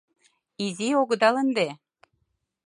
[0.65, 1.67] Изи огыдал ынде!